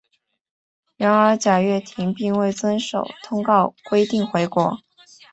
[0.97, 4.79] 然而贾跃亭并未遵守通告规定回国。